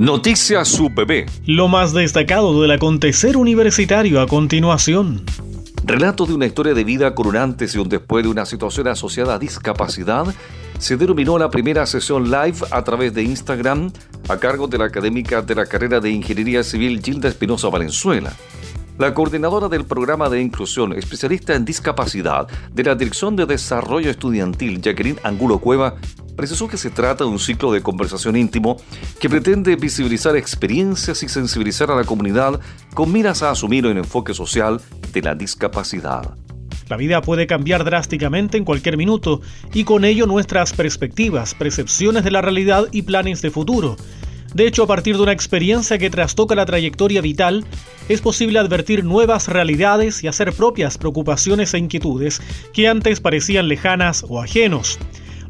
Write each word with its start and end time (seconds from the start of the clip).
Noticias 0.00 0.80
UPB. 0.80 1.28
Lo 1.44 1.68
más 1.68 1.92
destacado 1.92 2.62
del 2.62 2.70
acontecer 2.70 3.36
universitario 3.36 4.22
a 4.22 4.26
continuación. 4.26 5.26
Relato 5.84 6.24
de 6.24 6.32
una 6.32 6.46
historia 6.46 6.72
de 6.72 6.84
vida 6.84 7.14
con 7.14 7.26
un 7.26 7.36
antes 7.36 7.74
y 7.74 7.78
un 7.78 7.90
después 7.90 8.24
de 8.24 8.30
una 8.30 8.46
situación 8.46 8.88
asociada 8.88 9.34
a 9.34 9.38
discapacidad 9.38 10.24
se 10.78 10.96
denominó 10.96 11.36
la 11.36 11.50
primera 11.50 11.84
sesión 11.84 12.30
live 12.30 12.56
a 12.70 12.82
través 12.82 13.12
de 13.12 13.24
Instagram 13.24 13.92
a 14.30 14.38
cargo 14.38 14.66
de 14.68 14.78
la 14.78 14.86
académica 14.86 15.42
de 15.42 15.54
la 15.54 15.66
carrera 15.66 16.00
de 16.00 16.08
Ingeniería 16.08 16.64
Civil 16.64 17.02
Gilda 17.02 17.28
Espinosa 17.28 17.68
Valenzuela. 17.68 18.32
La 18.96 19.12
coordinadora 19.12 19.68
del 19.68 19.84
programa 19.84 20.30
de 20.30 20.40
inclusión, 20.40 20.94
especialista 20.94 21.54
en 21.54 21.66
discapacidad 21.66 22.48
de 22.72 22.84
la 22.84 22.94
Dirección 22.94 23.36
de 23.36 23.44
Desarrollo 23.44 24.10
Estudiantil, 24.10 24.80
Jacqueline 24.80 25.18
Angulo 25.24 25.58
Cueva, 25.58 25.96
precisó 26.40 26.68
que 26.68 26.78
se 26.78 26.88
trata 26.88 27.24
de 27.24 27.28
un 27.28 27.38
ciclo 27.38 27.70
de 27.70 27.82
conversación 27.82 28.34
íntimo 28.34 28.78
que 29.20 29.28
pretende 29.28 29.76
visibilizar 29.76 30.36
experiencias 30.36 31.22
y 31.22 31.28
sensibilizar 31.28 31.90
a 31.90 31.94
la 31.94 32.04
comunidad 32.04 32.58
con 32.94 33.12
miras 33.12 33.42
a 33.42 33.50
asumir 33.50 33.84
un 33.84 33.98
enfoque 33.98 34.32
social 34.32 34.80
de 35.12 35.20
la 35.20 35.34
discapacidad. 35.34 36.34
La 36.88 36.96
vida 36.96 37.20
puede 37.20 37.46
cambiar 37.46 37.84
drásticamente 37.84 38.56
en 38.56 38.64
cualquier 38.64 38.96
minuto 38.96 39.42
y 39.74 39.84
con 39.84 40.06
ello 40.06 40.24
nuestras 40.24 40.72
perspectivas, 40.72 41.54
percepciones 41.54 42.24
de 42.24 42.30
la 42.30 42.40
realidad 42.40 42.86
y 42.90 43.02
planes 43.02 43.42
de 43.42 43.50
futuro. 43.50 43.98
De 44.54 44.66
hecho, 44.66 44.84
a 44.84 44.86
partir 44.86 45.16
de 45.16 45.22
una 45.22 45.32
experiencia 45.32 45.98
que 45.98 46.08
trastoca 46.08 46.54
la 46.54 46.64
trayectoria 46.64 47.20
vital, 47.20 47.66
es 48.08 48.22
posible 48.22 48.58
advertir 48.58 49.04
nuevas 49.04 49.46
realidades 49.46 50.24
y 50.24 50.26
hacer 50.26 50.54
propias 50.54 50.96
preocupaciones 50.96 51.74
e 51.74 51.78
inquietudes 51.78 52.40
que 52.72 52.88
antes 52.88 53.20
parecían 53.20 53.68
lejanas 53.68 54.24
o 54.26 54.40
ajenos. 54.40 54.98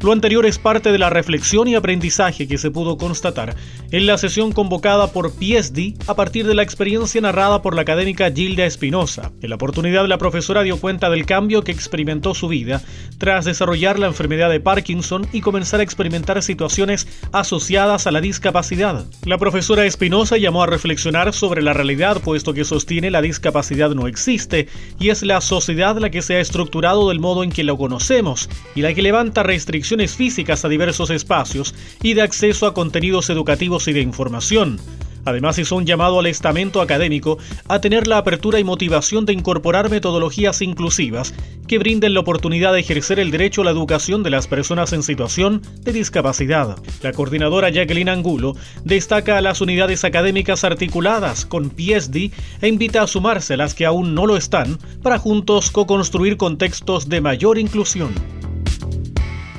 Lo 0.02 0.12
anterior 0.12 0.46
es 0.46 0.59
parte 0.59 0.92
de 0.92 0.98
la 0.98 1.10
reflexión 1.10 1.68
y 1.68 1.74
aprendizaje 1.74 2.48
que 2.48 2.56
se 2.56 2.70
pudo 2.70 2.96
constatar 2.96 3.54
en 3.90 4.06
la 4.06 4.16
sesión 4.16 4.50
convocada 4.52 5.12
por 5.12 5.30
PSD 5.30 5.92
a 6.07 6.15
partir 6.15 6.46
de 6.46 6.54
la 6.54 6.62
experiencia 6.62 7.20
narrada 7.20 7.60
por 7.60 7.74
la 7.74 7.82
académica 7.82 8.32
Gilda 8.32 8.65
Espinosa. 8.65 9.30
En 9.42 9.51
la 9.51 9.57
oportunidad 9.57 10.07
la 10.07 10.16
profesora 10.16 10.62
dio 10.62 10.79
cuenta 10.79 11.10
del 11.10 11.26
cambio 11.26 11.65
que 11.65 11.73
experimentó 11.73 12.34
su 12.34 12.48
vida 12.48 12.80
tras 13.18 13.45
desarrollar 13.45 13.98
la 13.98 14.07
enfermedad 14.07 14.48
de 14.48 14.59
Parkinson 14.59 15.26
y 15.34 15.42
comenzar 15.42 15.80
a 15.80 15.82
experimentar 15.82 16.42
situaciones 16.42 17.07
asociadas 17.32 18.07
a 18.07 18.10
la 18.10 18.23
discapacidad. 18.23 19.04
La 19.26 19.37
profesora 19.37 19.85
Espinosa 19.85 20.38
llamó 20.38 20.62
a 20.62 20.66
reflexionar 20.66 21.35
sobre 21.35 21.60
la 21.60 21.74
realidad 21.74 22.23
puesto 22.23 22.54
que 22.54 22.64
sostiene 22.64 23.10
la 23.10 23.20
discapacidad 23.20 23.90
no 23.90 24.07
existe 24.07 24.66
y 24.98 25.10
es 25.10 25.23
la 25.23 25.42
sociedad 25.42 25.98
la 25.98 26.09
que 26.09 26.23
se 26.23 26.37
ha 26.37 26.40
estructurado 26.40 27.10
del 27.10 27.20
modo 27.20 27.45
en 27.45 27.51
que 27.51 27.64
lo 27.64 27.76
conocemos 27.76 28.48
y 28.74 28.80
la 28.80 28.95
que 28.95 29.02
levanta 29.02 29.42
restricciones 29.42 29.90
físicas 30.15 30.65
a 30.65 30.69
diversos 30.69 31.10
espacios 31.10 31.74
y 32.02 32.15
de 32.15 32.23
acceso 32.23 32.66
a 32.66 32.74
contenidos 32.74 33.29
educativos 33.30 33.88
y 33.88 33.93
de 33.93 34.01
información. 34.01 34.79
Además 35.24 35.59
hizo 35.59 35.77
un 35.77 35.87
llamado 35.87 36.19
al 36.19 36.27
estamento 36.27 36.80
académico 36.80 37.38
a 37.69 37.80
tener 37.80 38.07
la 38.07 38.19
apertura 38.19 38.59
y 38.59 38.65
motivación 38.65 39.27
de 39.27 39.32
incorporar 39.32 39.91
metodologías 39.91 40.63
inclusivas 40.63 41.35
que 41.66 41.79
brinden 41.79 42.15
la 42.15 42.21
oportunidad 42.21 42.73
de 42.73 42.80
ejercer 42.80 43.19
el 43.21 43.30
derecho 43.30 43.63
a 43.63 43.65
la 43.65 43.71
educación 43.71 44.23
de 44.23 44.30
las 44.30 44.49
personas 44.49 44.93
en 44.93 45.02
situación 45.02 45.63
de 45.82 45.93
discapacidad. 45.93 46.77
La 47.02 47.13
coordinadora 47.13 47.71
Jacqueline 47.71 48.09
Angulo 48.09 48.57
destaca 48.85 49.37
a 49.37 49.41
las 49.41 49.60
unidades 49.60 50.04
académicas 50.04 50.65
articuladas 50.65 51.45
con 51.47 51.71
PSD 51.71 52.32
e 52.60 52.69
invita 52.69 53.02
a 53.02 53.07
sumarse 53.07 53.54
a 53.54 53.59
las 53.59 53.75
que 53.75 53.87
aún 53.87 54.15
no 54.15 54.27
lo 54.27 54.37
están 54.37 54.79
para 55.02 55.19
juntos 55.19 55.71
co-construir 55.71 56.37
contextos 56.37 57.09
de 57.09 57.21
mayor 57.21 57.59
inclusión 57.59 58.10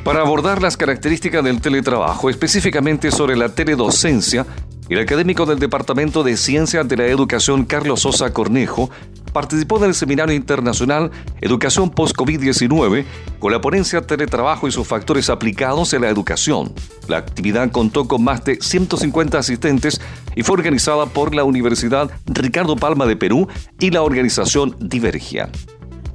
para 0.04 0.22
abordar 0.22 0.62
las 0.62 0.78
características 0.78 1.44
del 1.44 1.62
teletrabajo, 1.62 2.30
específicamente 2.30 3.12
sobre 3.12 3.36
la 3.36 3.50
teledocencia, 3.50 4.46
el 4.90 5.00
académico 5.00 5.46
del 5.46 5.60
Departamento 5.60 6.24
de 6.24 6.36
Ciencias 6.36 6.88
de 6.88 6.98
la 6.98 7.06
Educación 7.06 7.66
Carlos 7.66 8.02
Sosa 8.02 8.34
Cornejo 8.34 8.90
participó 9.32 9.80
del 9.80 9.94
seminario 9.94 10.36
internacional 10.36 11.12
Educación 11.40 11.92
Post-COVID-19 11.92 13.06
con 13.40 13.52
la 13.54 13.62
ponencia 13.62 14.02
Teletrabajo 14.02 14.68
y 14.68 14.72
sus 14.72 14.86
factores 14.86 15.30
aplicados 15.30 15.94
en 15.94 16.02
la 16.02 16.10
educación. 16.10 16.74
La 17.08 17.18
actividad 17.18 17.72
contó 17.72 18.08
con 18.08 18.24
más 18.24 18.44
de 18.44 18.58
150 18.60 19.38
asistentes 19.38 20.02
y 20.36 20.44
fue 20.44 20.56
organizada 20.56 21.06
por 21.06 21.34
la 21.34 21.46
Universidad 21.46 22.12
Ricardo 22.26 22.76
Palma 22.76 23.06
de 23.06 23.16
Perú 23.16 23.48
y 23.80 23.92
la 23.92 24.02
organización 24.02 24.76
Divergia. 24.80 25.50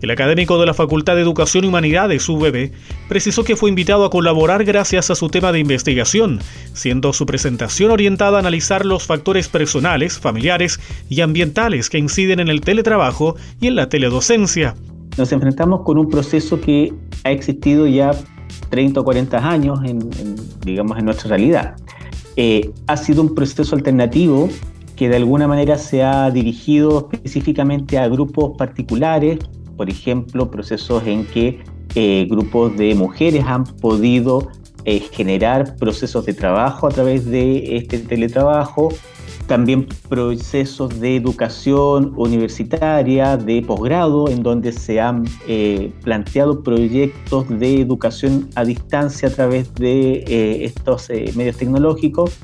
El 0.03 0.11
académico 0.11 0.59
de 0.61 0.67
la 0.67 0.75
Facultad 0.75 1.17
de 1.17 1.23
Educación 1.23 1.65
y 1.65 1.69
Humanidades, 1.69 2.29
UBB, 2.29 2.71
precisó 3.09 3.45
que 3.45 3.57
fue 3.57 3.71
invitado 3.71 4.05
a 4.05 4.11
colaborar 4.11 4.65
gracias 4.65 5.11
a 5.11 5.15
su 5.15 5.29
tema 5.29 5.53
de 5.53 5.61
investigación, 5.61 6.41
siendo 6.75 7.15
su 7.15 7.25
presentación 7.25 7.91
orientada 7.91 8.37
a 8.37 8.41
analizar 8.41 8.85
los 8.85 9.07
factores 9.07 9.49
personales, 9.49 10.19
familiares 10.19 10.81
y 11.09 11.23
ambientales 11.23 11.89
que 11.89 11.99
inciden 11.99 12.41
en 12.41 12.49
el 12.49 12.61
teletrabajo 12.61 13.37
y 13.61 13.69
en 13.69 13.77
la 13.77 13.89
teledocencia. 13.89 14.75
Nos 15.17 15.33
enfrentamos 15.33 15.81
con 15.83 15.97
un 15.97 16.11
proceso 16.11 16.61
que 16.61 16.93
ha 17.25 17.31
existido 17.31 17.87
ya 17.87 18.11
30 18.69 19.01
o 19.01 19.05
40 19.05 19.49
años 19.49 19.79
en, 19.85 20.11
digamos, 20.61 20.99
en 20.99 21.07
nuestra 21.07 21.31
realidad. 21.31 21.77
Eh, 22.37 22.71
ha 22.87 22.99
sido 22.99 23.23
un 23.23 23.35
proceso 23.35 23.75
alternativo 23.75 24.51
que 24.95 25.09
de 25.09 25.17
alguna 25.17 25.49
manera 25.49 25.79
se 25.79 26.03
ha 26.03 26.31
dirigido 26.31 27.09
específicamente 27.13 27.99
a 27.99 28.09
grupos 28.09 28.57
particulares 28.59 29.39
por 29.77 29.91
ejemplo, 29.91 30.51
procesos 30.51 31.07
en 31.07 31.27
que 31.27 31.63
eh, 31.95 32.27
grupos 32.29 32.77
de 32.77 32.95
mujeres 32.95 33.45
han 33.47 33.65
podido 33.65 34.49
eh, 34.85 35.01
generar 35.01 35.77
procesos 35.77 36.27
de 36.27 36.35
trabajo 36.35 36.87
a 36.87 36.91
través 36.91 37.25
de 37.25 37.77
este 37.77 37.99
teletrabajo, 37.99 38.91
también 39.47 39.87
procesos 40.09 41.01
de 41.01 41.17
educación 41.17 42.13
universitaria, 42.17 43.37
de 43.37 43.63
posgrado, 43.63 44.29
en 44.29 44.43
donde 44.43 44.73
se 44.73 45.01
han 45.01 45.25
eh, 45.47 45.93
planteado 46.03 46.63
proyectos 46.63 47.49
de 47.49 47.81
educación 47.81 48.49
a 48.57 48.65
distancia 48.65 49.29
a 49.29 49.33
través 49.33 49.73
de 49.75 50.65
estos 50.65 51.09
medios 51.37 51.57
tecnológicos, 51.57 52.37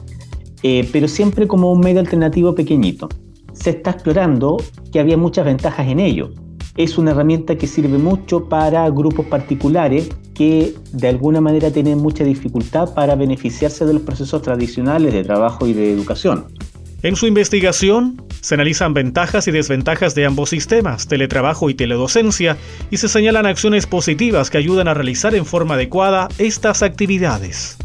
pero 0.63 1.09
siempre 1.09 1.49
como 1.49 1.73
un 1.73 1.81
medio 1.81 2.01
alternativo 2.01 2.55
pequeñito. 2.55 3.09
Se 3.53 3.71
está 3.71 3.91
explorando 3.91 4.59
que 4.93 5.01
había 5.01 5.17
muchas 5.17 5.45
ventajas 5.45 5.89
en 5.89 5.99
ello 5.99 6.31
es 6.77 6.99
una 6.99 7.11
herramienta 7.11 7.57
que 7.57 7.67
sirve 7.67 7.99
mucho 7.99 8.49
para 8.49 8.89
grupos 8.91 9.27
particulares 9.27 10.09
que 10.35 10.75
de 10.93 11.09
alguna 11.09 11.41
manera 11.41 11.71
tienen 11.71 11.99
mucha 11.99 12.25
dificultad 12.25 12.95
para 12.95 13.15
beneficiarse 13.15 13.85
de 13.85 13.95
los 13.95 14.03
procesos 14.03 14.43
tradicionales 14.43 15.13
de 15.13 15.25
trabajo 15.25 15.67
y 15.67 15.75
de 15.75 15.93
educación. 15.93 16.47
En 17.03 17.17
su 17.17 17.27
investigación 17.27 18.23
se 18.41 18.55
analizan 18.55 18.95
ventajas 18.95 19.49
y 19.49 19.51
desventajas 19.51 20.15
de 20.15 20.25
ambos 20.25 20.51
sistemas, 20.51 21.09
teletrabajo 21.09 21.69
y 21.69 21.75
teledocencia, 21.75 22.57
y 22.91 22.97
se 22.97 23.09
señalan 23.09 23.47
acciones 23.47 23.87
positivas 23.87 24.51
que 24.51 24.59
ayudan 24.59 24.89
a 24.89 24.95
realizar 24.95 25.35
en 25.35 25.45
forma 25.45 25.75
adecuada 25.75 26.29
estas 26.39 26.83
actividades. 26.83 27.77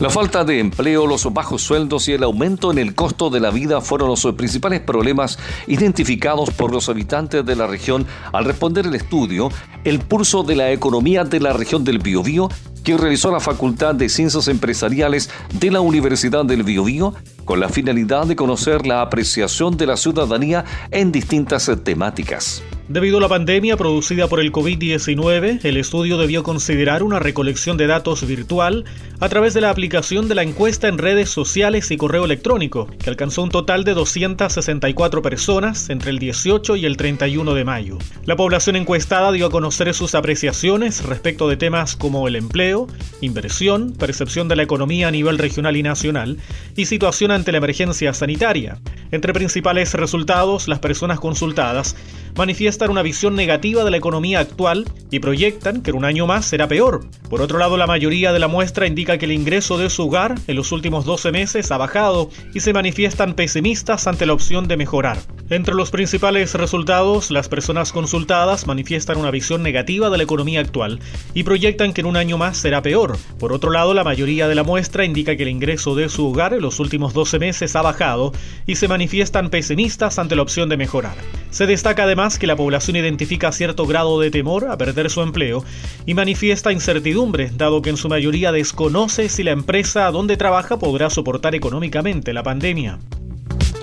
La 0.00 0.10
falta 0.10 0.42
de 0.42 0.58
empleo, 0.58 1.06
los 1.06 1.32
bajos 1.32 1.62
sueldos 1.62 2.08
y 2.08 2.12
el 2.12 2.24
aumento 2.24 2.72
en 2.72 2.78
el 2.78 2.96
costo 2.96 3.30
de 3.30 3.38
la 3.38 3.50
vida 3.50 3.80
fueron 3.80 4.08
los 4.08 4.26
principales 4.36 4.80
problemas 4.80 5.38
identificados 5.68 6.50
por 6.50 6.72
los 6.72 6.88
habitantes 6.88 7.46
de 7.46 7.54
la 7.54 7.68
región 7.68 8.04
al 8.32 8.44
responder 8.44 8.86
el 8.86 8.96
estudio 8.96 9.50
El 9.84 10.00
pulso 10.00 10.42
de 10.42 10.56
la 10.56 10.72
economía 10.72 11.22
de 11.22 11.38
la 11.38 11.52
región 11.52 11.84
del 11.84 12.00
Biobío 12.00 12.48
que 12.82 12.96
realizó 12.96 13.30
la 13.30 13.38
Facultad 13.38 13.94
de 13.94 14.08
Ciencias 14.08 14.48
Empresariales 14.48 15.30
de 15.52 15.70
la 15.70 15.80
Universidad 15.80 16.44
del 16.44 16.64
Biobío 16.64 17.14
con 17.44 17.60
la 17.60 17.68
finalidad 17.68 18.26
de 18.26 18.34
conocer 18.34 18.86
la 18.86 19.00
apreciación 19.00 19.76
de 19.76 19.86
la 19.86 19.96
ciudadanía 19.96 20.64
en 20.90 21.12
distintas 21.12 21.70
temáticas. 21.84 22.62
Debido 22.86 23.16
a 23.16 23.20
la 23.22 23.30
pandemia 23.30 23.78
producida 23.78 24.28
por 24.28 24.40
el 24.40 24.52
COVID-19, 24.52 25.60
el 25.64 25.78
estudio 25.78 26.18
debió 26.18 26.42
considerar 26.42 27.02
una 27.02 27.18
recolección 27.18 27.78
de 27.78 27.86
datos 27.86 28.26
virtual 28.26 28.84
a 29.20 29.28
través 29.30 29.54
de 29.54 29.62
la 29.62 29.70
aplicación 29.70 30.28
de 30.28 30.34
la 30.34 30.42
encuesta 30.42 30.86
en 30.88 30.98
redes 30.98 31.30
sociales 31.30 31.90
y 31.90 31.96
correo 31.96 32.26
electrónico, 32.26 32.86
que 33.02 33.08
alcanzó 33.08 33.42
un 33.42 33.48
total 33.48 33.84
de 33.84 33.94
264 33.94 35.22
personas 35.22 35.88
entre 35.88 36.10
el 36.10 36.18
18 36.18 36.76
y 36.76 36.84
el 36.84 36.98
31 36.98 37.54
de 37.54 37.64
mayo. 37.64 37.96
La 38.26 38.36
población 38.36 38.76
encuestada 38.76 39.32
dio 39.32 39.46
a 39.46 39.50
conocer 39.50 39.94
sus 39.94 40.14
apreciaciones 40.14 41.04
respecto 41.04 41.48
de 41.48 41.56
temas 41.56 41.96
como 41.96 42.28
el 42.28 42.36
empleo, 42.36 42.86
inversión, 43.22 43.94
percepción 43.94 44.46
de 44.46 44.56
la 44.56 44.62
economía 44.62 45.08
a 45.08 45.10
nivel 45.10 45.38
regional 45.38 45.78
y 45.78 45.82
nacional 45.82 46.36
y 46.76 46.84
situación 46.84 47.30
ante 47.30 47.50
la 47.50 47.58
emergencia 47.58 48.12
sanitaria. 48.12 48.78
Entre 49.10 49.32
principales 49.32 49.94
resultados, 49.94 50.68
las 50.68 50.80
personas 50.80 51.18
consultadas 51.18 51.96
manifiestan 52.36 52.90
una 52.90 53.02
visión 53.02 53.34
negativa 53.34 53.84
de 53.84 53.90
la 53.90 53.96
economía 53.96 54.40
actual 54.40 54.84
y 55.10 55.20
proyectan 55.20 55.82
que 55.82 55.90
en 55.90 55.96
un 55.96 56.04
año 56.04 56.26
más 56.26 56.46
será 56.46 56.68
peor. 56.68 57.06
Por 57.30 57.40
otro 57.40 57.58
lado, 57.58 57.76
la 57.76 57.86
mayoría 57.86 58.32
de 58.32 58.38
la 58.38 58.48
muestra 58.48 58.86
indica 58.86 59.18
que 59.18 59.24
el 59.26 59.32
ingreso 59.32 59.78
de 59.78 59.90
su 59.90 60.04
hogar 60.04 60.34
en 60.46 60.56
los 60.56 60.72
últimos 60.72 61.04
12 61.04 61.32
meses 61.32 61.70
ha 61.70 61.78
bajado 61.78 62.30
y 62.52 62.60
se 62.60 62.72
manifiestan 62.72 63.34
pesimistas 63.34 64.06
ante 64.06 64.26
la 64.26 64.32
opción 64.32 64.68
de 64.68 64.76
mejorar. 64.76 65.18
Entre 65.50 65.74
los 65.74 65.90
principales 65.90 66.54
resultados, 66.54 67.30
las 67.30 67.48
personas 67.48 67.92
consultadas 67.92 68.66
manifiestan 68.66 69.18
una 69.18 69.30
visión 69.30 69.62
negativa 69.62 70.08
de 70.08 70.16
la 70.16 70.22
economía 70.22 70.60
actual 70.60 71.00
y 71.34 71.42
proyectan 71.42 71.92
que 71.92 72.00
en 72.00 72.06
un 72.06 72.16
año 72.16 72.38
más 72.38 72.56
será 72.56 72.80
peor. 72.82 73.18
Por 73.38 73.52
otro 73.52 73.70
lado, 73.70 73.92
la 73.92 74.04
mayoría 74.04 74.48
de 74.48 74.54
la 74.54 74.62
muestra 74.62 75.04
indica 75.04 75.36
que 75.36 75.42
el 75.42 75.50
ingreso 75.50 75.94
de 75.94 76.08
su 76.08 76.26
hogar 76.28 76.54
en 76.54 76.62
los 76.62 76.80
últimos 76.80 77.12
12 77.12 77.38
meses 77.38 77.76
ha 77.76 77.82
bajado 77.82 78.32
y 78.66 78.76
se 78.76 78.88
manifiestan 78.88 79.50
pesimistas 79.50 80.18
ante 80.18 80.34
la 80.34 80.42
opción 80.42 80.68
de 80.68 80.78
mejorar. 80.78 81.14
Se 81.50 81.66
destaca 81.66 82.06
además 82.24 82.38
que 82.38 82.46
la 82.46 82.56
población 82.56 82.96
identifica 82.96 83.52
cierto 83.52 83.86
grado 83.86 84.18
de 84.18 84.30
temor 84.30 84.68
a 84.70 84.78
perder 84.78 85.10
su 85.10 85.20
empleo 85.20 85.62
y 86.06 86.14
manifiesta 86.14 86.72
incertidumbre, 86.72 87.50
dado 87.54 87.82
que 87.82 87.90
en 87.90 87.98
su 87.98 88.08
mayoría 88.08 88.50
desconoce 88.50 89.28
si 89.28 89.42
la 89.42 89.50
empresa 89.50 90.10
donde 90.10 90.38
trabaja 90.38 90.78
podrá 90.78 91.10
soportar 91.10 91.54
económicamente 91.54 92.32
la 92.32 92.42
pandemia. 92.42 92.98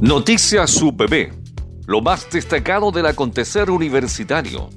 Noticias 0.00 0.80
UPB, 0.80 1.34
lo 1.86 2.00
más 2.00 2.30
destacado 2.30 2.90
del 2.90 3.04
acontecer 3.04 3.70
universitario. 3.70 4.70